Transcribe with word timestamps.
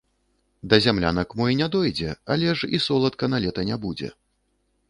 Да 0.71 0.79
зямлянак 0.85 1.35
мо 1.41 1.45
і 1.55 1.59
не 1.59 1.67
дойдзе, 1.77 2.09
але 2.37 2.57
ж 2.63 2.71
і 2.79 2.81
соладка 2.87 3.31
налета 3.35 3.67
не 3.73 3.79
будзе. 3.85 4.09